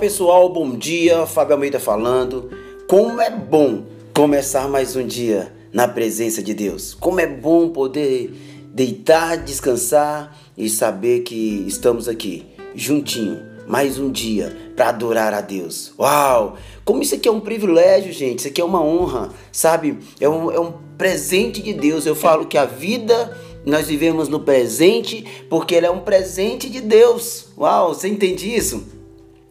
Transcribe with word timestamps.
pessoal, 0.00 0.48
bom 0.48 0.78
dia. 0.78 1.26
Fábio 1.26 1.52
Almeida 1.52 1.78
falando. 1.78 2.50
Como 2.88 3.20
é 3.20 3.28
bom 3.28 3.84
começar 4.14 4.66
mais 4.66 4.96
um 4.96 5.06
dia 5.06 5.52
na 5.74 5.86
presença 5.86 6.42
de 6.42 6.54
Deus. 6.54 6.94
Como 6.94 7.20
é 7.20 7.26
bom 7.26 7.68
poder 7.68 8.32
deitar, 8.72 9.36
descansar 9.36 10.34
e 10.56 10.70
saber 10.70 11.20
que 11.20 11.66
estamos 11.66 12.08
aqui 12.08 12.46
juntinho 12.74 13.42
mais 13.68 13.98
um 13.98 14.10
dia 14.10 14.56
para 14.74 14.88
adorar 14.88 15.34
a 15.34 15.42
Deus. 15.42 15.92
Uau! 15.98 16.56
Como 16.82 17.02
isso 17.02 17.14
aqui 17.14 17.28
é 17.28 17.32
um 17.32 17.40
privilégio, 17.40 18.10
gente. 18.10 18.38
Isso 18.38 18.48
aqui 18.48 18.62
é 18.62 18.64
uma 18.64 18.82
honra, 18.82 19.28
sabe? 19.52 19.98
É 20.18 20.26
um, 20.26 20.50
é 20.50 20.58
um 20.58 20.72
presente 20.96 21.60
de 21.60 21.74
Deus. 21.74 22.06
Eu 22.06 22.14
falo 22.14 22.46
que 22.46 22.56
a 22.56 22.64
vida 22.64 23.36
nós 23.66 23.86
vivemos 23.86 24.28
no 24.28 24.40
presente 24.40 25.26
porque 25.50 25.74
ele 25.74 25.84
é 25.84 25.90
um 25.90 26.00
presente 26.00 26.70
de 26.70 26.80
Deus. 26.80 27.48
Uau, 27.58 27.92
você 27.92 28.08
entende 28.08 28.48
isso? 28.48 28.98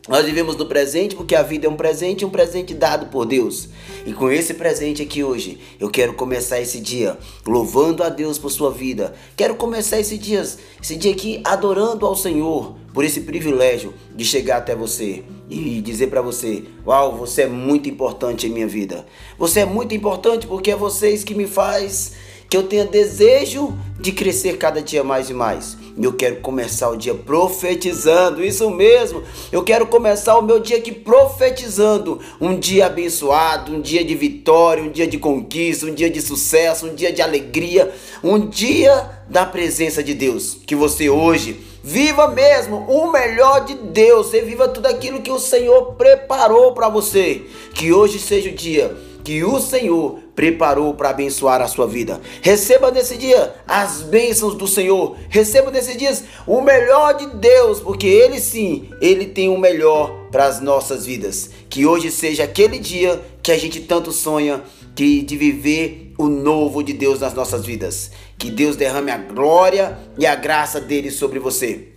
Nós 0.09 0.25
vivemos 0.25 0.55
no 0.55 0.65
presente 0.65 1.15
porque 1.15 1.35
a 1.35 1.43
vida 1.43 1.67
é 1.67 1.69
um 1.69 1.75
presente, 1.75 2.25
um 2.25 2.31
presente 2.31 2.73
dado 2.73 3.11
por 3.11 3.27
Deus. 3.27 3.69
E 4.07 4.11
com 4.11 4.31
esse 4.31 4.55
presente 4.55 5.03
aqui 5.03 5.23
hoje, 5.23 5.59
eu 5.79 5.87
quero 5.87 6.15
começar 6.15 6.59
esse 6.59 6.79
dia 6.79 7.15
louvando 7.45 8.01
a 8.01 8.09
Deus 8.09 8.39
por 8.39 8.49
sua 8.49 8.71
vida. 8.71 9.13
Quero 9.37 9.53
começar 9.53 9.99
esse 9.99 10.17
dia, 10.17 10.41
esse 10.81 10.95
dia 10.95 11.11
aqui 11.11 11.39
adorando 11.43 12.07
ao 12.07 12.15
Senhor 12.15 12.75
por 12.91 13.05
esse 13.05 13.21
privilégio 13.21 13.93
de 14.15 14.25
chegar 14.25 14.57
até 14.57 14.75
você 14.75 15.23
e 15.47 15.79
dizer 15.79 16.07
para 16.07 16.23
você: 16.23 16.63
"Uau, 16.83 17.15
você 17.15 17.43
é 17.43 17.47
muito 17.47 17.87
importante 17.87 18.47
em 18.47 18.49
minha 18.49 18.67
vida. 18.67 19.05
Você 19.37 19.59
é 19.59 19.65
muito 19.65 19.93
importante 19.93 20.47
porque 20.47 20.71
é 20.71 20.75
vocês 20.75 21.23
que 21.23 21.35
me 21.35 21.45
faz 21.45 22.13
que 22.49 22.57
eu 22.57 22.63
tenha 22.63 22.83
desejo 22.83 23.77
de 23.99 24.11
crescer 24.11 24.57
cada 24.57 24.81
dia 24.81 25.03
mais 25.03 25.29
e 25.29 25.33
mais. 25.33 25.77
Eu 26.01 26.13
quero 26.13 26.37
começar 26.37 26.89
o 26.89 26.95
dia 26.95 27.13
profetizando, 27.13 28.43
isso 28.43 28.69
mesmo. 28.71 29.21
Eu 29.51 29.63
quero 29.63 29.85
começar 29.85 30.37
o 30.37 30.41
meu 30.41 30.59
dia 30.59 30.77
aqui 30.77 30.91
profetizando. 30.91 32.19
Um 32.41 32.57
dia 32.57 32.87
abençoado, 32.87 33.73
um 33.73 33.81
dia 33.81 34.03
de 34.03 34.15
vitória, 34.15 34.81
um 34.81 34.89
dia 34.89 35.05
de 35.05 35.17
conquista, 35.17 35.85
um 35.85 35.93
dia 35.93 36.09
de 36.09 36.21
sucesso, 36.21 36.87
um 36.87 36.95
dia 36.95 37.11
de 37.11 37.21
alegria, 37.21 37.93
um 38.23 38.39
dia 38.39 39.11
da 39.29 39.45
presença 39.45 40.01
de 40.01 40.13
Deus. 40.13 40.57
Que 40.65 40.75
você 40.75 41.09
hoje 41.09 41.59
viva 41.83 42.29
mesmo 42.29 42.77
o 42.87 43.11
melhor 43.11 43.65
de 43.65 43.75
Deus. 43.75 44.27
Você 44.27 44.41
viva 44.41 44.67
tudo 44.69 44.87
aquilo 44.87 45.21
que 45.21 45.31
o 45.31 45.39
Senhor 45.39 45.93
preparou 45.95 46.73
para 46.73 46.89
você. 46.89 47.43
Que 47.75 47.91
hoje 47.93 48.17
seja 48.17 48.49
o 48.49 48.53
dia 48.53 49.08
que 49.29 49.43
o 49.43 49.59
Senhor 49.59 50.17
preparou 50.35 50.95
para 50.95 51.11
abençoar 51.11 51.61
a 51.61 51.67
sua 51.67 51.85
vida. 51.85 52.19
Receba 52.41 52.89
nesse 52.89 53.15
dia 53.15 53.53
as 53.67 54.01
bênçãos 54.01 54.55
do 54.55 54.67
Senhor. 54.67 55.17
Receba 55.29 55.69
nesses 55.69 55.95
dias 55.95 56.23
o 56.47 56.61
melhor 56.61 57.13
de 57.15 57.27
Deus, 57.37 57.79
porque 57.79 58.07
Ele 58.07 58.39
sim, 58.39 58.89
Ele 58.99 59.27
tem 59.27 59.47
o 59.47 59.55
melhor 59.55 60.29
para 60.31 60.45
as 60.45 60.59
nossas 60.59 61.05
vidas. 61.05 61.51
Que 61.69 61.85
hoje 61.85 62.09
seja 62.09 62.45
aquele 62.45 62.79
dia 62.79 63.21
que 63.43 63.51
a 63.51 63.57
gente 63.59 63.81
tanto 63.81 64.11
sonha 64.11 64.63
de, 64.95 65.21
de 65.21 65.37
viver 65.37 66.11
o 66.17 66.27
novo 66.27 66.81
de 66.81 66.93
Deus 66.93 67.19
nas 67.19 67.35
nossas 67.35 67.63
vidas. 67.63 68.09
Que 68.35 68.49
Deus 68.49 68.75
derrame 68.75 69.11
a 69.11 69.17
glória 69.19 69.95
e 70.17 70.25
a 70.25 70.33
graça 70.33 70.81
dele 70.81 71.11
sobre 71.11 71.37
você. 71.37 71.89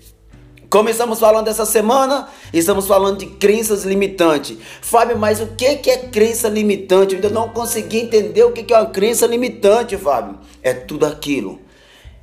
Como 0.73 0.89
estamos 0.89 1.21
falando 1.21 1.49
essa 1.49 1.67
semana, 1.67 2.29
estamos 2.51 2.87
falando 2.87 3.19
de 3.19 3.27
crenças 3.27 3.85
limitantes. 3.85 4.57
Fábio, 4.81 5.19
mas 5.19 5.39
o 5.39 5.49
que 5.49 5.67
é 5.67 5.99
crença 5.99 6.49
limitante? 6.49 7.13
Eu 7.15 7.17
ainda 7.17 7.29
não 7.29 7.51
consegui 7.51 7.99
entender 7.99 8.43
o 8.43 8.53
que 8.53 8.73
é 8.73 8.79
uma 8.79 8.87
crença 8.87 9.27
limitante, 9.27 9.99
Fábio. 9.99 10.39
É 10.63 10.73
tudo 10.73 11.05
aquilo. 11.05 11.61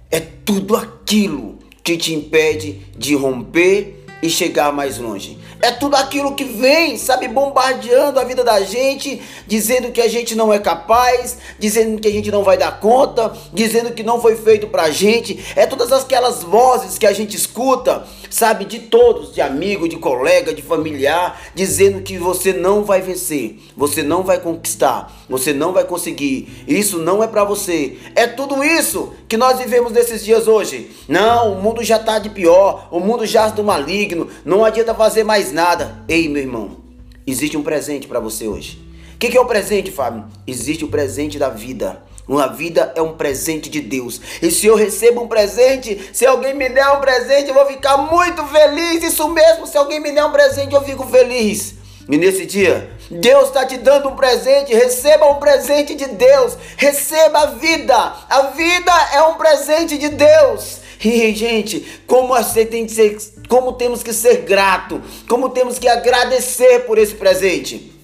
É 0.09 0.19
tudo 0.19 0.75
aquilo 0.75 1.59
que 1.83 1.95
te 1.95 2.11
impede 2.11 2.81
de 2.97 3.13
romper 3.13 4.03
e 4.19 4.31
chegar 4.31 4.73
mais 4.73 4.97
longe. 4.97 5.37
É 5.61 5.71
tudo 5.71 5.95
aquilo 5.95 6.35
que 6.35 6.45
vem, 6.45 6.97
sabe, 6.97 7.27
bombardeando 7.27 8.17
a 8.17 8.23
vida 8.23 8.45
da 8.45 8.61
gente, 8.61 9.21
dizendo 9.45 9.91
que 9.91 9.99
a 9.99 10.07
gente 10.07 10.33
não 10.33 10.53
é 10.53 10.59
capaz, 10.59 11.37
dizendo 11.59 11.99
que 11.99 12.07
a 12.07 12.11
gente 12.11 12.31
não 12.31 12.43
vai 12.43 12.57
dar 12.57 12.79
conta, 12.79 13.33
dizendo 13.53 13.91
que 13.91 14.01
não 14.01 14.21
foi 14.21 14.37
feito 14.37 14.67
pra 14.67 14.89
gente. 14.89 15.37
É 15.57 15.65
todas 15.65 15.91
aquelas 15.91 16.43
vozes 16.43 16.97
que 16.97 17.05
a 17.05 17.11
gente 17.11 17.35
escuta, 17.35 18.07
sabe, 18.29 18.63
de 18.63 18.79
todos, 18.79 19.33
de 19.33 19.41
amigo, 19.41 19.89
de 19.89 19.97
colega, 19.97 20.53
de 20.53 20.61
familiar, 20.61 21.41
dizendo 21.53 22.01
que 22.01 22.17
você 22.17 22.53
não 22.53 22.85
vai 22.85 23.01
vencer, 23.01 23.59
você 23.75 24.01
não 24.01 24.23
vai 24.23 24.39
conquistar, 24.39 25.11
você 25.27 25.51
não 25.51 25.73
vai 25.73 25.83
conseguir. 25.83 26.63
Isso 26.67 26.99
não 26.99 27.21
é 27.21 27.27
para 27.27 27.43
você. 27.43 27.97
É 28.15 28.27
tudo 28.27 28.63
isso 28.63 29.13
que 29.27 29.35
nós 29.35 29.59
vivemos 29.59 29.91
nesses 29.91 30.23
dias 30.23 30.47
hoje. 30.47 30.89
Não, 31.07 31.53
o 31.53 31.61
mundo 31.61 31.83
já 31.83 31.99
tá 31.99 32.17
de 32.17 32.29
pior, 32.29 32.87
o 32.91 32.99
mundo 32.99 33.25
já 33.25 33.49
do 33.49 33.63
maligno, 33.63 34.29
não 34.45 34.63
adianta 34.63 34.95
fazer 34.95 35.23
mais 35.23 35.48
nada. 35.51 36.03
Ei, 36.07 36.27
meu 36.27 36.41
irmão, 36.41 36.77
existe 37.25 37.57
um 37.57 37.63
presente 37.63 38.07
para 38.07 38.19
você 38.19 38.47
hoje. 38.47 38.79
O 39.15 39.17
que, 39.19 39.29
que 39.29 39.37
é 39.37 39.41
o 39.41 39.45
presente, 39.45 39.91
Fábio? 39.91 40.25
Existe 40.47 40.85
o 40.85 40.87
presente 40.87 41.37
da 41.37 41.49
vida. 41.49 42.03
Uma 42.29 42.47
vida 42.47 42.93
é 42.95 43.01
um 43.01 43.17
presente 43.17 43.69
de 43.69 43.81
Deus. 43.81 44.21
E 44.39 44.51
se 44.51 44.67
eu 44.67 44.75
recebo 44.75 45.23
um 45.23 45.27
presente, 45.27 46.09
se 46.13 46.27
alguém 46.27 46.53
me 46.53 46.69
der 46.69 46.87
um 46.91 47.01
presente, 47.01 47.49
eu 47.49 47.55
vou 47.55 47.65
ficar 47.65 47.97
muito 47.97 48.45
feliz. 48.45 49.03
Isso 49.03 49.27
mesmo, 49.29 49.65
se 49.65 49.75
alguém 49.75 49.99
me 49.99 50.11
der 50.11 50.23
um 50.23 50.31
presente, 50.31 50.75
eu 50.75 50.83
fico 50.83 51.05
feliz. 51.07 51.73
E 52.07 52.17
nesse 52.17 52.45
dia, 52.45 52.91
Deus 53.09 53.47
está 53.47 53.65
te 53.65 53.77
dando 53.77 54.09
um 54.09 54.15
presente. 54.15 54.73
Receba 54.73 55.25
um 55.25 55.39
presente 55.39 55.95
de 55.95 56.05
Deus. 56.05 56.55
Receba 56.77 57.39
a 57.39 57.45
vida. 57.47 57.95
A 58.29 58.41
vida 58.55 58.91
é 59.13 59.23
um 59.23 59.33
presente 59.33 59.97
de 59.97 60.09
Deus. 60.09 60.77
E, 61.03 61.33
gente, 61.33 62.01
como 62.05 62.33
tem 62.69 62.85
que 62.85 62.91
ser, 62.91 63.17
como 63.47 63.73
temos 63.73 64.03
que 64.03 64.11
ser 64.11 64.41
grato, 64.41 65.01
como 65.27 65.49
temos 65.49 65.79
que 65.79 65.87
agradecer 65.87 66.81
por 66.81 66.97
esse 66.97 67.15
presente. 67.15 67.99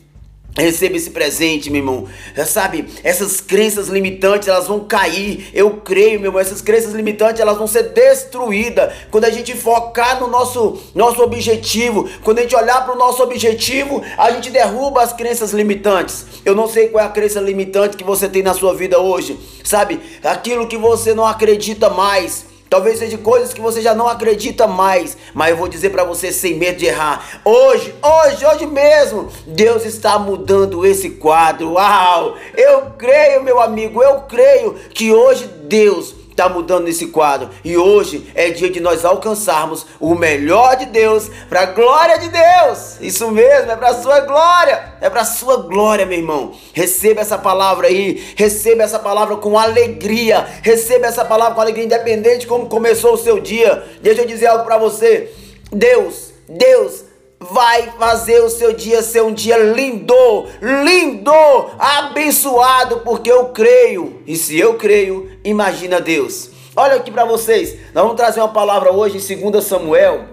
Receba 0.57 0.95
esse 0.95 1.09
presente, 1.09 1.69
meu 1.69 1.81
irmão. 1.81 2.07
Sabe, 2.47 2.85
essas 3.03 3.41
crenças 3.41 3.89
limitantes, 3.89 4.47
elas 4.47 4.67
vão 4.67 4.79
cair. 4.85 5.49
Eu 5.53 5.81
creio, 5.81 6.17
meu 6.17 6.29
irmão, 6.29 6.39
essas 6.39 6.61
crenças 6.61 6.93
limitantes, 6.93 7.41
elas 7.41 7.57
vão 7.57 7.67
ser 7.67 7.89
destruídas. 7.89 8.93
Quando 9.11 9.25
a 9.25 9.29
gente 9.29 9.53
focar 9.53 10.17
no 10.21 10.27
nosso, 10.27 10.81
nosso 10.95 11.21
objetivo, 11.21 12.09
quando 12.23 12.39
a 12.39 12.41
gente 12.43 12.55
olhar 12.55 12.85
para 12.85 12.95
o 12.95 12.97
nosso 12.97 13.21
objetivo, 13.21 14.01
a 14.17 14.31
gente 14.31 14.49
derruba 14.49 15.03
as 15.03 15.11
crenças 15.11 15.51
limitantes. 15.51 16.25
Eu 16.45 16.55
não 16.55 16.69
sei 16.69 16.87
qual 16.87 17.03
é 17.03 17.07
a 17.07 17.11
crença 17.11 17.41
limitante 17.41 17.97
que 17.97 18.03
você 18.05 18.29
tem 18.29 18.41
na 18.41 18.53
sua 18.53 18.73
vida 18.73 18.97
hoje. 18.97 19.37
Sabe, 19.61 19.99
aquilo 20.23 20.67
que 20.67 20.77
você 20.77 21.13
não 21.13 21.25
acredita 21.25 21.89
mais 21.89 22.54
Talvez 22.75 22.99
seja 22.99 23.17
coisas 23.17 23.53
que 23.53 23.61
você 23.61 23.81
já 23.81 23.95
não 23.95 24.05
acredita 24.05 24.67
mais, 24.67 25.17
mas 25.33 25.51
eu 25.51 25.55
vou 25.55 25.69
dizer 25.69 25.91
para 25.91 26.03
você 26.03 26.29
sem 26.29 26.55
medo 26.55 26.77
de 26.77 26.87
errar. 26.87 27.39
Hoje, 27.45 27.95
hoje, 28.03 28.45
hoje 28.45 28.65
mesmo, 28.65 29.29
Deus 29.47 29.85
está 29.85 30.19
mudando 30.19 30.85
esse 30.85 31.11
quadro. 31.11 31.75
Uau! 31.75 32.35
Eu 32.53 32.87
creio, 32.97 33.41
meu 33.41 33.61
amigo, 33.61 34.03
eu 34.03 34.23
creio 34.23 34.73
que 34.93 35.09
hoje 35.09 35.47
Deus 35.47 36.24
está 36.35 36.49
mudando 36.49 36.89
esse 36.89 37.07
quadro. 37.07 37.49
E 37.63 37.77
hoje 37.77 38.29
é 38.35 38.49
dia 38.49 38.69
de 38.69 38.81
nós 38.81 39.05
alcançarmos 39.05 39.85
o 40.01 40.13
melhor 40.13 40.75
de 40.75 40.85
Deus 40.87 41.31
para 41.47 41.61
a 41.61 41.65
glória 41.67 42.19
de 42.19 42.29
Deus. 42.29 42.97
Isso 42.99 43.31
mesmo, 43.31 43.71
é 43.71 43.75
para 43.77 43.89
a 43.89 44.01
sua 44.01 44.19
glória. 44.19 44.95
É 44.99 45.09
para 45.09 45.21
a 45.21 45.25
sua 45.25 45.57
glória, 45.57 46.05
meu 46.05 46.17
irmão. 46.17 46.51
Receba 46.73 47.21
essa 47.21 47.37
palavra 47.37 47.87
aí. 47.87 48.33
Receba 48.35 48.83
essa 48.83 48.99
palavra 48.99 49.37
com 49.37 49.57
alegria. 49.57 50.45
Receba 50.61 51.07
essa 51.07 51.23
palavra 51.23 51.55
com 51.55 51.61
alegria, 51.61 51.85
independente 51.85 52.39
de 52.39 52.47
como 52.47 52.67
começou 52.67 53.13
o 53.13 53.17
seu 53.17 53.39
dia. 53.39 53.83
Deixa 54.01 54.21
eu 54.21 54.27
dizer 54.27 54.47
algo 54.47 54.65
para 54.65 54.77
você. 54.77 55.31
Deus, 55.71 56.33
Deus 56.49 57.05
vai 57.39 57.91
fazer 57.97 58.41
o 58.41 58.49
seu 58.49 58.73
dia 58.73 59.01
ser 59.01 59.21
um 59.21 59.33
dia 59.33 59.57
lindo, 59.57 60.15
lindo, 60.61 61.31
abençoado, 61.77 63.01
porque 63.01 63.31
eu 63.31 63.49
creio. 63.49 64.21
E 64.25 64.35
se 64.35 64.57
eu 64.57 64.75
creio, 64.75 65.29
imagina 65.43 65.99
Deus. 65.99 66.49
Olha 66.75 66.95
aqui 66.95 67.11
para 67.11 67.25
vocês, 67.25 67.77
nós 67.93 68.03
vamos 68.03 68.17
trazer 68.17 68.39
uma 68.41 68.51
palavra 68.51 68.91
hoje 68.91 69.17
em 69.33 69.51
2 69.51 69.63
Samuel, 69.63 70.25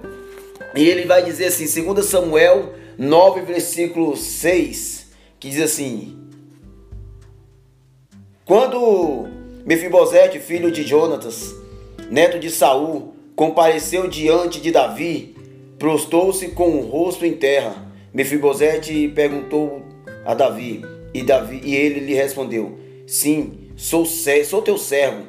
e 0.75 0.89
ele 0.89 1.05
vai 1.05 1.23
dizer 1.23 1.47
assim, 1.47 1.85
2 1.85 2.05
Samuel 2.05 2.73
9, 2.99 3.43
versículo 3.43 4.17
6, 4.17 5.07
que 5.39 5.51
diz 5.51 5.63
assim: 5.63 6.19
Quando 8.45 9.29
Mefibosete, 9.65 10.41
filho 10.41 10.73
de 10.73 10.83
Jonatas, 10.83 11.55
neto 12.11 12.39
de 12.41 12.51
Saul, 12.51 13.15
compareceu 13.37 14.09
diante 14.09 14.61
de 14.61 14.73
Davi, 14.73 15.37
prostou-se 15.83 16.47
com 16.51 16.77
o 16.77 16.87
rosto 16.87 17.27
em 17.27 17.33
terra. 17.33 17.75
Mefibosete 18.15 19.09
perguntou 19.09 19.83
a 20.25 20.33
Davi, 20.33 20.81
e 21.13 21.25
Davi 21.25 21.61
e 21.65 21.75
ele 21.75 21.99
lhe 21.99 22.15
respondeu: 22.15 22.79
Sim, 23.05 23.73
sou, 23.75 24.07
sou 24.07 24.63
teu 24.63 24.79
servo. 24.79 25.25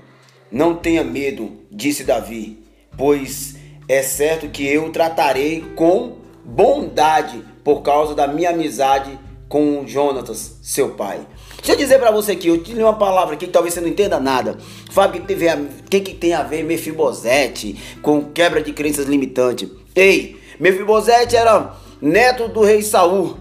Não 0.52 0.76
tenha 0.76 1.04
medo, 1.04 1.54
disse 1.72 2.04
Davi, 2.04 2.60
pois 2.96 3.56
é 3.90 4.04
certo 4.04 4.48
que 4.48 4.64
eu 4.68 4.92
tratarei 4.92 5.62
com 5.76 6.18
bondade 6.46 7.44
por 7.64 7.82
causa 7.82 8.14
da 8.14 8.28
minha 8.28 8.52
amizade 8.52 9.18
com 9.50 9.88
Jonatas, 9.88 10.60
seu 10.62 10.90
pai. 10.90 11.22
Deixa 11.58 11.72
eu 11.72 11.78
dizer 11.78 11.98
para 11.98 12.12
você 12.12 12.34
aqui, 12.34 12.50
eu 12.50 12.62
te 12.62 12.74
li 12.74 12.84
uma 12.84 12.94
palavra 12.94 13.34
aqui 13.34 13.48
que 13.48 13.52
talvez 13.52 13.74
você 13.74 13.82
não 13.82 13.88
entenda 13.88 14.20
nada. 14.20 14.56
Fábio, 14.92 15.24
o 15.24 15.90
que, 15.90 16.00
que 16.00 16.14
tem 16.14 16.36
a 16.36 16.44
ver 16.44 16.64
Mefibosete 16.64 17.76
com 18.04 18.26
quebra 18.26 18.62
de 18.62 18.72
crenças 18.72 19.08
limitantes? 19.08 19.68
Ei, 19.96 20.43
Mefibosete 20.60 21.36
era 21.36 21.74
neto 22.02 22.48
do 22.48 22.62
rei 22.62 22.82
Saul. 22.82 23.38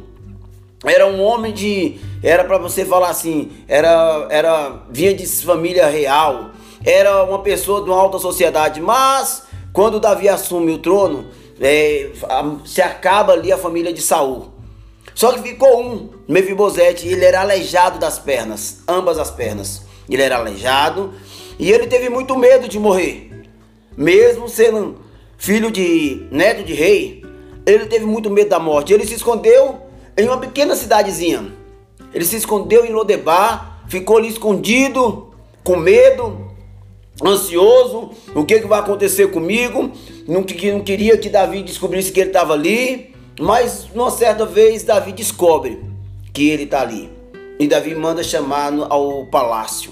Era 0.85 1.07
um 1.07 1.21
homem 1.21 1.53
de. 1.53 1.99
Era 2.23 2.45
para 2.45 2.59
você 2.59 2.85
falar 2.85 3.11
assim, 3.11 3.53
era, 3.69 4.27
era 4.31 4.83
vinha 4.91 5.15
de 5.15 5.27
família 5.27 5.87
real, 5.89 6.51
era 6.85 7.25
uma 7.25 7.41
pessoa 7.41 7.83
de 7.83 7.91
uma 7.91 8.01
alta 8.01 8.19
sociedade, 8.19 8.81
mas 8.81 9.45
quando 9.73 9.99
Davi 9.99 10.29
assume 10.29 10.73
o 10.73 10.79
trono, 10.79 11.27
é, 11.61 12.11
se 12.65 12.81
acaba 12.81 13.33
ali 13.33 13.53
a 13.53 13.59
família 13.59 13.93
de 13.93 14.01
Saul. 14.01 14.53
Só 15.15 15.33
que 15.33 15.43
ficou 15.43 15.81
um, 15.81 16.11
Mefibosete, 16.29 17.07
ele 17.07 17.25
era 17.25 17.41
aleijado 17.41 17.99
das 17.99 18.19
pernas, 18.19 18.83
ambas 18.89 19.19
as 19.19 19.31
pernas. 19.31 19.83
Ele 20.09 20.23
era 20.23 20.37
aleijado 20.37 21.13
e 21.59 21.71
ele 21.71 21.87
teve 21.87 22.09
muito 22.09 22.37
medo 22.37 22.69
de 22.69 22.79
morrer. 22.79 23.31
Mesmo 23.97 24.49
sendo 24.49 25.02
filho 25.43 25.73
de 25.73 26.25
neto 26.31 26.63
de 26.63 26.73
rei, 26.73 27.25
ele 27.67 27.87
teve 27.87 28.07
muito 28.07 28.31
medo 28.31 28.51
da 28.51 28.61
morte. 28.61 28.93
Ele 28.93 29.05
se 29.05 29.15
escondeu 29.15 29.77
em 30.17 30.29
uma 30.29 30.39
pequena 30.39 30.77
cidadezinha. 30.77 31.53
Ele 32.15 32.25
se 32.25 32.37
escondeu 32.37 32.85
em 32.87 32.93
Lodebar, 32.93 33.83
ficou 33.89 34.19
ali 34.19 34.29
escondido, 34.29 35.35
com 35.65 35.75
medo, 35.75 36.49
ansioso. 37.25 38.13
O 38.37 38.45
que, 38.45 38.61
que 38.61 38.69
vai 38.69 38.79
acontecer 38.79 39.33
comigo? 39.33 39.91
Não, 40.29 40.43
não 40.43 40.81
queria 40.85 41.19
que 41.19 41.29
Davi 41.29 41.65
descobrisse 41.65 42.13
que 42.13 42.21
ele 42.21 42.31
estava 42.31 42.53
ali. 42.53 43.13
Mas 43.41 43.89
uma 43.93 44.13
certa 44.13 44.47
vez 44.47 44.85
Davi 44.85 45.11
descobre 45.11 45.83
que 46.33 46.51
ele 46.51 46.65
está 46.65 46.83
ali. 46.83 47.11
E 47.59 47.67
Davi 47.67 47.97
manda 47.97 48.23
chamar 48.23 48.73
ao 48.89 49.27
palácio. 49.27 49.91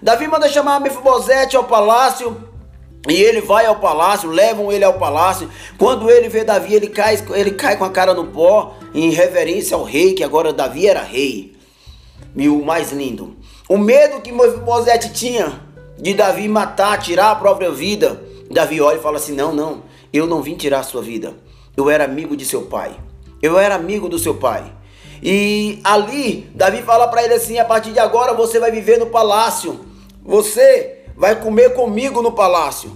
Davi 0.00 0.28
manda 0.28 0.48
chamar 0.48 0.80
Mefibosete 0.80 1.56
ao 1.56 1.64
palácio. 1.64 2.53
E 3.08 3.14
ele 3.14 3.40
vai 3.40 3.66
ao 3.66 3.76
palácio, 3.76 4.30
levam 4.30 4.72
ele 4.72 4.84
ao 4.84 4.94
palácio. 4.94 5.50
Quando 5.76 6.10
ele 6.10 6.28
vê 6.28 6.42
Davi, 6.42 6.74
ele 6.74 6.88
cai, 6.88 7.22
ele 7.34 7.50
cai 7.50 7.76
com 7.76 7.84
a 7.84 7.90
cara 7.90 8.14
no 8.14 8.26
pó, 8.26 8.76
em 8.94 9.10
reverência 9.10 9.76
ao 9.76 9.84
rei, 9.84 10.14
que 10.14 10.24
agora 10.24 10.52
Davi 10.52 10.86
era 10.86 11.02
rei. 11.02 11.54
E 12.34 12.48
o 12.48 12.64
mais 12.64 12.92
lindo, 12.92 13.36
o 13.68 13.76
medo 13.76 14.20
que 14.20 14.32
Mefibosete 14.32 15.12
tinha 15.12 15.60
de 15.98 16.14
Davi 16.14 16.48
matar, 16.48 16.98
tirar 16.98 17.30
a 17.30 17.36
própria 17.36 17.70
vida. 17.70 18.22
Davi 18.50 18.80
olha 18.80 18.96
e 18.96 19.02
fala 19.02 19.18
assim: 19.18 19.34
Não, 19.34 19.54
não, 19.54 19.82
eu 20.12 20.26
não 20.26 20.42
vim 20.42 20.54
tirar 20.54 20.80
a 20.80 20.84
sua 20.84 21.02
vida. 21.02 21.34
Eu 21.76 21.90
era 21.90 22.04
amigo 22.04 22.36
de 22.36 22.44
seu 22.44 22.62
pai. 22.62 22.92
Eu 23.42 23.58
era 23.58 23.74
amigo 23.74 24.08
do 24.08 24.18
seu 24.18 24.34
pai. 24.34 24.72
E 25.22 25.80
ali, 25.84 26.50
Davi 26.54 26.82
fala 26.82 27.08
para 27.08 27.22
ele 27.24 27.34
assim: 27.34 27.58
a 27.58 27.64
partir 27.64 27.92
de 27.92 27.98
agora 27.98 28.34
você 28.34 28.58
vai 28.58 28.70
viver 28.70 28.98
no 28.98 29.06
palácio. 29.06 29.84
Você 30.24 30.93
vai 31.16 31.40
comer 31.40 31.74
comigo 31.74 32.22
no 32.22 32.32
palácio. 32.32 32.92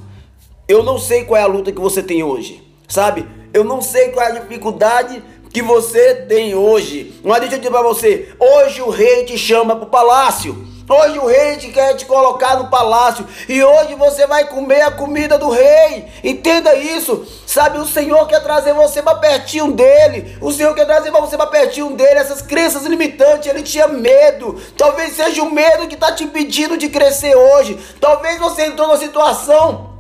Eu 0.67 0.83
não 0.83 0.99
sei 0.99 1.25
qual 1.25 1.41
é 1.41 1.43
a 1.43 1.47
luta 1.47 1.73
que 1.73 1.81
você 1.81 2.03
tem 2.03 2.23
hoje, 2.23 2.63
sabe? 2.87 3.27
Eu 3.53 3.65
não 3.65 3.81
sei 3.81 4.11
qual 4.11 4.27
é 4.27 4.31
a 4.31 4.41
dificuldade 4.41 5.23
que 5.53 5.63
você 5.63 6.15
tem 6.15 6.55
hoje. 6.55 7.19
Mas 7.25 7.41
deixa 7.41 7.57
eu 7.57 7.59
dizer 7.59 7.71
para 7.71 7.83
você: 7.83 8.29
hoje 8.39 8.83
o 8.83 8.91
rei 8.91 9.25
te 9.25 9.39
chama 9.39 9.75
para 9.77 9.87
o 9.87 9.91
palácio. 9.91 10.67
Hoje 10.89 11.19
o 11.19 11.27
rei 11.27 11.57
te 11.59 11.69
quer 11.69 11.95
te 11.95 12.07
colocar 12.07 12.57
no 12.57 12.69
palácio 12.69 13.27
e 13.47 13.63
hoje 13.63 13.95
você 13.95 14.27
vai 14.27 14.47
comer 14.47 14.81
a 14.81 14.91
comida 14.91 15.37
do 15.37 15.51
rei. 15.51 16.07
Entenda 16.25 16.75
isso. 16.75 17.27
Sabe, 17.47 17.79
o 17.79 17.85
Senhor 17.85 18.27
quer 18.27 18.43
trazer 18.43 18.73
você 18.73 19.03
para 19.03 19.19
pertinho 19.19 19.73
dele. 19.73 20.39
O 20.41 20.51
Senhor 20.51 20.75
quer 20.75 20.87
trazer 20.87 21.11
você 21.11 21.37
para 21.37 21.47
pertinho 21.47 21.95
dele. 21.95 22.21
Essas 22.21 22.41
crenças 22.41 22.85
limitantes, 22.85 23.49
ele 23.49 23.63
tinha 23.63 23.87
medo. 23.87 24.59
Talvez 24.79 25.15
seja 25.15 25.43
o 25.43 25.53
medo 25.53 25.89
que 25.89 25.95
está 25.95 26.13
te 26.13 26.25
impedindo 26.25 26.79
de 26.79 26.89
crescer 26.89 27.37
hoje. 27.37 27.79
Talvez 28.01 28.39
você 28.39 28.67
entrou 28.67 28.89
numa 28.89 28.99
situação 28.99 29.98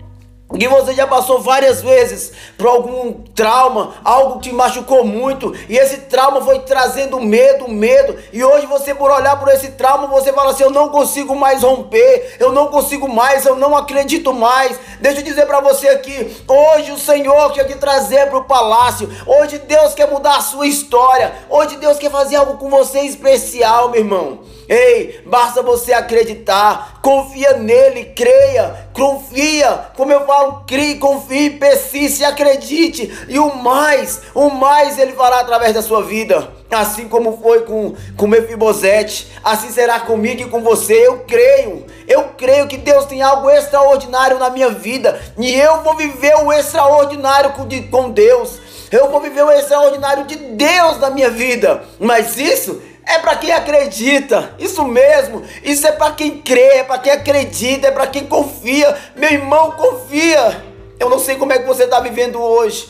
que 0.57 0.67
você 0.67 0.95
já 0.95 1.07
passou 1.07 1.41
várias 1.41 1.83
vezes 1.83 2.33
por 2.57 2.67
algum 2.67 3.13
trauma, 3.35 3.95
algo 4.03 4.41
que 4.41 4.51
machucou 4.51 5.05
muito, 5.05 5.55
e 5.69 5.77
esse 5.77 5.99
trauma 5.99 6.41
foi 6.41 6.61
trazendo 6.61 7.21
medo, 7.21 7.69
medo, 7.69 8.17
e 8.33 8.43
hoje 8.43 8.65
você 8.65 8.95
por 8.95 9.11
olhar 9.11 9.39
por 9.39 9.49
esse 9.49 9.73
trauma, 9.73 10.07
você 10.07 10.33
fala 10.33 10.53
assim: 10.53 10.63
"Eu 10.63 10.71
não 10.71 10.89
consigo 10.89 11.37
mais 11.37 11.63
romper, 11.63 12.37
eu 12.41 12.51
não 12.51 12.69
consigo 12.69 13.07
mais, 13.07 13.45
eu 13.45 13.57
não 13.57 13.77
acredito 13.77 14.33
mais". 14.33 14.79
Deixa 15.01 15.21
eu 15.21 15.25
dizer 15.25 15.47
para 15.47 15.61
você 15.61 15.89
aqui, 15.89 16.37
hoje 16.49 16.93
o 16.93 16.99
Senhor 16.99 17.53
quer 17.53 17.65
te 17.65 17.77
trazer 17.77 18.29
para 18.29 18.39
o 18.39 18.45
palácio. 18.45 19.09
Hoje 19.27 19.59
Deus 19.59 19.95
quer 19.95 20.11
mudar 20.11 20.37
a 20.37 20.43
sua 20.43 20.67
história. 20.67 21.35
Hoje 21.51 21.77
Deus 21.77 21.99
quer 21.99 22.11
fazer 22.11 22.37
algo 22.37 22.57
com 22.57 22.71
você 22.71 23.01
especial, 23.01 23.91
meu 23.91 24.01
irmão. 24.01 24.39
Ei, 24.69 25.23
basta 25.25 25.63
você 25.63 25.95
acreditar, 25.95 27.01
confia 27.01 27.55
nele, 27.55 28.13
creia, 28.15 28.91
confia, 28.93 29.87
como 29.97 30.13
eu 30.13 30.27
falo, 30.27 30.65
crie, 30.67 30.97
confie, 30.97 31.49
persiste, 31.49 32.23
acredite, 32.23 33.11
e 33.29 33.39
o 33.39 33.57
mais, 33.57 34.21
o 34.35 34.51
mais 34.51 34.99
ele 34.99 35.13
fará 35.15 35.41
através 35.41 35.73
da 35.73 35.81
sua 35.81 36.03
vida, 36.03 36.53
assim 36.71 37.09
como 37.09 37.41
foi 37.41 37.63
com, 37.63 37.95
com 38.15 38.27
Mefibosete, 38.27 39.33
assim 39.43 39.71
será 39.71 40.01
comigo 40.01 40.43
e 40.43 40.51
com 40.51 40.61
você, 40.61 41.07
eu 41.07 41.21
creio, 41.21 41.87
eu 42.07 42.25
creio 42.37 42.69
que 42.69 42.77
Deus 42.77 43.07
tem 43.07 43.23
algo 43.23 43.49
extraordinário 43.49 44.39
na 44.39 44.51
minha 44.51 44.69
vida, 44.69 45.19
e 45.39 45.51
eu 45.55 45.83
vou 45.83 45.97
viver 45.97 46.35
o 46.45 46.53
extraordinário 46.53 47.53
com, 47.53 47.67
de, 47.67 47.85
com 47.85 48.11
Deus, 48.11 48.61
eu 48.91 49.11
vou 49.11 49.21
viver 49.21 49.45
o 49.45 49.51
extraordinário 49.51 50.25
de 50.25 50.37
Deus 50.37 50.99
na 50.99 51.09
minha 51.09 51.31
vida, 51.31 51.85
mas 51.99 52.37
isso 52.37 52.83
é 53.09 53.19
para 53.19 53.37
quem 53.37 53.51
acredita, 53.51 54.55
isso 54.59 54.85
mesmo. 54.85 55.43
Isso 55.65 55.87
é 55.87 55.93
para 55.93 56.13
quem 56.13 56.43
crê, 56.43 56.79
é 56.79 56.85
para 56.85 56.99
quem 56.99 57.11
acredita, 57.11 57.89
é 57.89 57.91
para 57.91 58.07
quem 58.07 58.27
confia. 58.27 58.95
Meu 59.17 59.31
irmão, 59.31 59.71
confia. 59.73 60.63
Eu 61.01 61.09
não 61.09 61.19
sei 61.19 61.37
como 61.37 61.53
é 61.53 61.59
que 61.59 61.67
você 61.67 61.85
está 61.85 62.01
vivendo 62.01 62.39
hoje, 62.39 62.87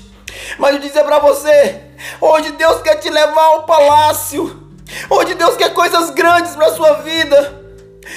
mas 0.58 0.74
eu 0.74 0.80
dizer 0.80 1.04
para 1.04 1.20
você: 1.20 1.82
hoje 2.20 2.50
Deus 2.52 2.82
quer 2.82 2.96
te 2.96 3.08
levar 3.08 3.44
ao 3.44 3.62
palácio. 3.62 4.66
Hoje 5.08 5.34
Deus 5.34 5.56
quer 5.56 5.72
coisas 5.72 6.10
grandes 6.10 6.56
para 6.56 6.72
sua 6.72 6.94
vida. 6.94 7.66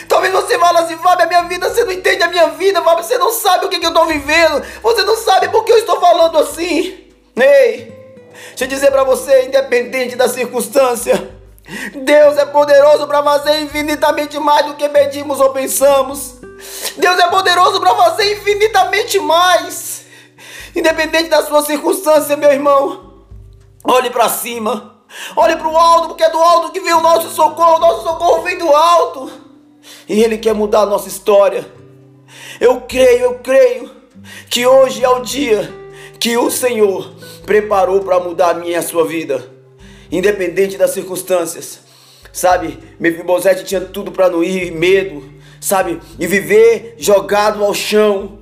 Talvez 0.08 0.34
você 0.34 0.58
fale 0.58 0.78
assim, 0.80 0.98
Fábio, 0.98 1.26
a 1.26 1.28
minha 1.28 1.44
vida, 1.44 1.70
você 1.70 1.84
não 1.84 1.92
entende 1.92 2.24
a 2.24 2.30
minha 2.30 2.48
vida, 2.52 2.82
Fábio, 2.82 3.04
você 3.04 3.18
não 3.18 3.32
sabe 3.32 3.66
o 3.66 3.70
que, 3.70 3.78
que 3.78 3.86
eu 3.86 3.90
estou 3.90 4.06
vivendo, 4.08 4.64
você 4.82 5.04
não 5.04 5.18
sabe 5.18 5.50
por 5.50 5.66
que 5.66 5.72
eu 5.74 5.78
estou 5.78 6.00
falando 6.00 6.38
assim. 6.38 7.12
Ei, 7.36 7.94
deixa 8.50 8.64
eu 8.64 8.68
dizer 8.68 8.90
para 8.90 9.04
você, 9.04 9.48
independente 9.48 10.16
da 10.16 10.30
circunstância, 10.30 11.41
Deus 12.04 12.38
é 12.38 12.46
poderoso 12.46 13.08
para 13.08 13.24
fazer 13.24 13.62
infinitamente 13.62 14.38
mais 14.40 14.66
do 14.66 14.76
que 14.76 14.90
pedimos 14.90 15.40
ou 15.40 15.52
pensamos. 15.52 16.36
Deus 16.98 17.18
é 17.18 17.28
poderoso 17.30 17.80
para 17.80 17.96
fazer 17.96 18.34
infinitamente 18.34 19.20
mais. 19.20 20.06
Independente 20.76 21.30
da 21.30 21.44
sua 21.44 21.64
circunstância, 21.64 22.36
meu 22.36 22.52
irmão. 22.52 23.14
Olhe 23.84 24.10
para 24.10 24.28
cima. 24.28 24.98
Olhe 25.36 25.56
para 25.56 25.68
o 25.68 25.78
alto, 25.78 26.10
porque 26.10 26.24
é 26.24 26.30
do 26.30 26.40
alto 26.40 26.72
que 26.72 26.80
vem 26.80 26.94
o 26.94 27.02
nosso 27.02 27.30
socorro. 27.30 27.78
O 27.78 27.80
nosso 27.80 28.04
socorro 28.04 28.42
vem 28.44 28.58
do 28.58 28.70
alto. 28.70 29.32
E 30.08 30.22
Ele 30.22 30.38
quer 30.38 30.54
mudar 30.54 30.82
a 30.82 30.86
nossa 30.86 31.08
história. 31.08 31.66
Eu 32.60 32.82
creio, 32.82 33.24
eu 33.24 33.40
creio 33.40 33.90
que 34.50 34.68
hoje 34.68 35.04
é 35.04 35.10
o 35.10 35.22
dia 35.22 35.74
que 36.20 36.38
o 36.38 36.52
Senhor 36.52 37.14
preparou 37.46 38.02
para 38.02 38.20
mudar 38.20 38.52
a 38.52 38.54
minha 38.54 38.74
e 38.74 38.76
a 38.76 38.84
sua 38.84 39.06
vida 39.06 39.51
independente 40.12 40.78
das 40.78 40.92
circunstâncias. 40.92 41.80
Sabe, 42.34 42.80
Mefibosete 43.00 43.64
tinha 43.64 43.82
tudo 43.82 44.12
para 44.12 44.30
não 44.30 44.44
ir, 44.44 44.72
medo, 44.72 45.24
sabe, 45.60 46.00
e 46.18 46.26
viver 46.26 46.96
jogado 46.98 47.64
ao 47.64 47.74
chão, 47.74 48.40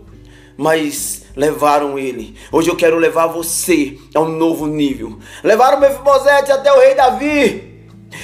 mas 0.56 1.24
levaram 1.36 1.98
ele. 1.98 2.36
Hoje 2.52 2.70
eu 2.70 2.76
quero 2.76 2.98
levar 2.98 3.28
você 3.28 3.98
a 4.14 4.20
um 4.20 4.30
novo 4.30 4.68
nível. 4.68 5.18
Levaram 5.44 5.80
Mefibosete 5.80 6.52
até 6.52 6.72
o 6.72 6.80
rei 6.80 6.96
Davi. 6.96 7.70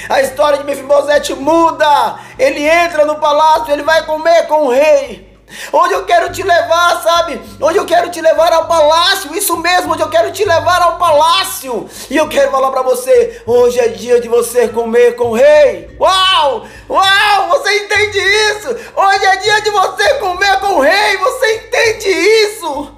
A 0.09 0.21
história 0.21 0.59
de 0.59 0.65
Mefibosete 0.65 1.33
muda. 1.33 2.19
Ele 2.37 2.61
entra 2.61 3.05
no 3.05 3.15
palácio, 3.15 3.71
ele 3.71 3.83
vai 3.83 4.05
comer 4.05 4.47
com 4.47 4.67
o 4.67 4.71
rei. 4.71 5.24
Onde 5.71 5.93
eu 5.93 6.05
quero 6.05 6.31
te 6.31 6.41
levar, 6.41 7.01
sabe? 7.03 7.39
Onde 7.61 7.77
eu 7.77 7.85
quero 7.85 8.09
te 8.09 8.19
levar 8.19 8.51
ao 8.51 8.67
palácio. 8.67 9.35
Isso 9.35 9.55
mesmo, 9.57 9.93
onde 9.93 10.01
eu 10.01 10.09
quero 10.09 10.31
te 10.31 10.43
levar 10.43 10.81
ao 10.81 10.97
palácio. 10.97 11.87
E 12.09 12.17
eu 12.17 12.27
quero 12.27 12.51
falar 12.51 12.71
para 12.71 12.81
você: 12.81 13.41
hoje 13.45 13.79
é 13.79 13.87
dia 13.89 14.19
de 14.19 14.27
você 14.27 14.67
comer 14.67 15.15
com 15.15 15.31
o 15.31 15.33
rei. 15.33 15.95
Uau! 15.99 16.65
Uau! 16.89 17.49
Você 17.49 17.77
entende 17.77 18.19
isso? 18.19 18.69
Hoje 18.69 19.25
é 19.25 19.35
dia 19.37 19.61
de 19.61 19.69
você 19.69 20.13
comer 20.15 20.59
com 20.59 20.73
o 20.73 20.81
rei. 20.81 21.17
Você 21.17 21.55
entende 21.55 22.09
isso? 22.09 22.91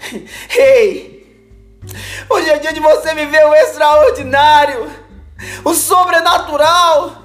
Rei! 0.48 1.20
Hoje 2.28 2.50
é 2.50 2.58
dia 2.58 2.72
de 2.72 2.80
você 2.80 3.14
viver 3.14 3.44
o 3.44 3.54
extraordinário, 3.54 4.90
o 5.64 5.74
sobrenatural. 5.74 7.16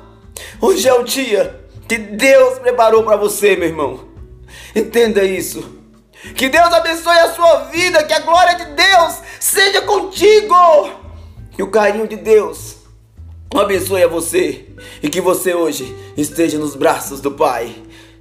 Hoje 0.62 0.88
é 0.88 0.94
o 0.94 1.04
dia 1.04 1.62
que 1.88 1.98
Deus 1.98 2.60
preparou 2.60 3.04
para 3.04 3.16
você, 3.16 3.56
meu 3.56 3.68
irmão. 3.68 4.15
Entenda 4.80 5.24
isso. 5.24 5.64
Que 6.36 6.50
Deus 6.50 6.74
abençoe 6.74 7.18
a 7.20 7.34
sua 7.34 7.60
vida, 7.66 8.04
que 8.04 8.14
a 8.14 8.20
glória 8.20 8.56
de 8.56 8.66
Deus 8.66 9.20
seja 9.40 9.82
contigo. 9.84 10.56
Que 11.52 11.64
o 11.64 11.72
carinho 11.72 12.08
de 12.08 12.18
Deus 12.18 12.76
abençoe 13.56 14.04
a 14.04 14.08
você 14.08 14.66
e 15.02 15.08
que 15.08 15.22
você 15.22 15.54
hoje 15.54 15.96
esteja 16.18 16.58
nos 16.58 16.76
braços 16.76 17.22
do 17.22 17.32
Pai. 17.32 17.74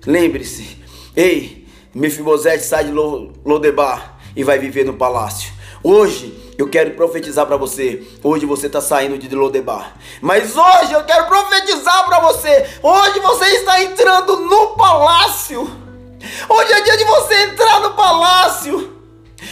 Lembre-se, 0.07 0.79
ei, 1.17 1.67
Mefibosete 1.93 2.63
sai 2.63 2.85
de 2.85 2.93
Lodebar 2.93 4.19
e 4.37 4.45
vai 4.45 4.59
viver 4.59 4.85
no 4.85 4.95
palácio. 4.95 5.53
Hoje 5.83 6.55
eu 6.57 6.69
quero 6.69 6.93
profetizar 6.93 7.47
para 7.47 7.57
você. 7.57 8.07
Hoje 8.23 8.47
você 8.47 8.69
está 8.69 8.81
saindo 8.81 9.19
de 9.19 9.35
Lodebar. 9.35 9.97
Mas 10.21 10.57
hoje 10.57 10.93
eu 10.93 11.05
quero 11.05 11.27
profetizar 11.27 12.05
para 12.05 12.21
você. 12.21 12.67
Hoje 12.81 13.19
você 13.19 13.45
está 13.47 13.83
entrando 13.83 14.37
no 14.37 14.69
palácio. 14.77 15.84
Hoje 16.49 16.73
é 16.73 16.81
dia 16.83 16.97
de 16.97 17.05
você 17.05 17.35
entrar 17.45 17.81
no 17.81 17.95
palácio. 17.95 19.01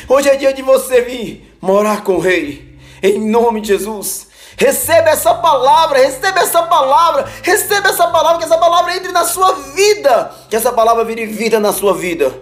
Hoje 0.09 0.29
é 0.29 0.37
dia 0.37 0.52
de 0.52 0.62
você 0.62 1.00
vir 1.02 1.57
morar 1.61 2.02
com 2.02 2.17
o 2.17 2.21
rei. 2.21 2.79
Em 3.02 3.19
nome 3.21 3.61
de 3.61 3.69
Jesus. 3.69 4.29
Receba 4.57 5.11
essa 5.11 5.35
palavra, 5.35 5.99
receba 5.99 6.41
essa 6.41 6.62
palavra, 6.62 7.29
receba 7.43 7.88
essa 7.88 8.07
palavra, 8.09 8.38
que 8.38 8.45
essa 8.45 8.59
palavra 8.59 8.97
entre 8.97 9.11
na 9.11 9.25
sua 9.25 9.52
vida, 9.52 10.31
que 10.49 10.55
essa 10.55 10.73
palavra 10.73 11.05
vire 11.05 11.26
vida 11.26 11.59
na 11.59 11.73
sua 11.73 11.95
vida, 11.95 12.33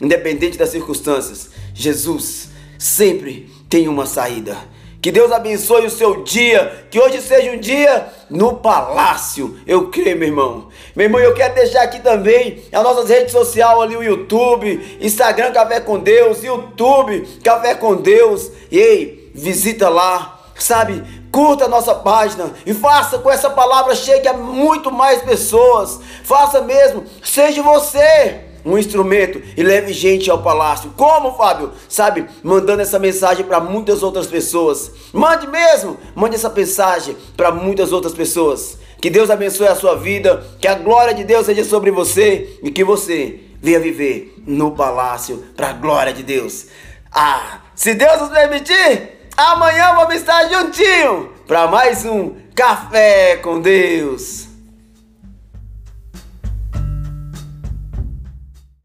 independente 0.00 0.58
das 0.58 0.68
circunstâncias. 0.68 1.50
Jesus 1.74 2.50
sempre 2.78 3.50
tem 3.68 3.88
uma 3.88 4.06
saída. 4.06 4.56
Que 5.04 5.12
Deus 5.12 5.30
abençoe 5.30 5.84
o 5.84 5.90
seu 5.90 6.22
dia. 6.22 6.86
Que 6.90 6.98
hoje 6.98 7.20
seja 7.20 7.50
um 7.50 7.58
dia 7.58 8.08
no 8.30 8.54
palácio. 8.54 9.60
Eu 9.66 9.90
creio, 9.90 10.16
meu 10.16 10.28
irmão. 10.28 10.68
Meu 10.96 11.04
irmão, 11.04 11.20
eu 11.20 11.34
quero 11.34 11.54
deixar 11.54 11.82
aqui 11.82 12.00
também 12.00 12.64
as 12.72 12.82
nossas 12.82 13.10
redes 13.10 13.30
sociais 13.30 13.78
ali, 13.80 13.94
o 13.94 14.02
YouTube, 14.02 14.98
Instagram 15.02 15.52
Café 15.52 15.78
com 15.78 15.98
Deus, 15.98 16.42
YouTube 16.42 17.20
Café 17.44 17.74
com 17.74 17.96
Deus. 17.96 18.50
E 18.70 18.78
ei, 18.78 19.30
visita 19.34 19.90
lá, 19.90 20.40
sabe? 20.58 21.04
Curta 21.30 21.66
a 21.66 21.68
nossa 21.68 21.94
página 21.94 22.54
e 22.64 22.72
faça 22.72 23.18
com 23.18 23.30
essa 23.30 23.50
palavra 23.50 23.94
chegue 23.94 24.26
a 24.26 24.32
muito 24.32 24.90
mais 24.90 25.20
pessoas. 25.20 26.00
Faça 26.22 26.62
mesmo, 26.62 27.04
seja 27.22 27.62
você 27.62 28.43
um 28.64 28.78
instrumento 28.78 29.40
e 29.56 29.62
leve 29.62 29.92
gente 29.92 30.30
ao 30.30 30.42
palácio. 30.42 30.92
Como, 30.96 31.36
Fábio? 31.36 31.72
Sabe, 31.88 32.26
mandando 32.42 32.82
essa 32.82 32.98
mensagem 32.98 33.44
para 33.44 33.60
muitas 33.60 34.02
outras 34.02 34.26
pessoas. 34.26 34.90
Mande 35.12 35.46
mesmo, 35.46 35.98
mande 36.14 36.36
essa 36.36 36.48
mensagem 36.48 37.16
para 37.36 37.52
muitas 37.52 37.92
outras 37.92 38.14
pessoas. 38.14 38.78
Que 39.00 39.10
Deus 39.10 39.28
abençoe 39.28 39.66
a 39.66 39.74
sua 39.74 39.96
vida, 39.96 40.42
que 40.58 40.66
a 40.66 40.74
glória 40.74 41.12
de 41.12 41.24
Deus 41.24 41.46
seja 41.46 41.62
sobre 41.64 41.90
você 41.90 42.58
e 42.62 42.70
que 42.70 42.82
você 42.82 43.40
venha 43.60 43.78
viver 43.78 44.34
no 44.46 44.70
palácio 44.70 45.44
para 45.54 45.70
a 45.70 45.72
glória 45.74 46.12
de 46.12 46.22
Deus. 46.22 46.66
Ah, 47.12 47.60
se 47.74 47.94
Deus 47.94 48.20
nos 48.20 48.30
permitir, 48.30 49.28
amanhã 49.36 49.94
vamos 49.94 50.14
estar 50.14 50.48
juntinho 50.48 51.30
para 51.46 51.66
mais 51.66 52.04
um 52.04 52.34
café 52.54 53.36
com 53.36 53.60
Deus. 53.60 54.53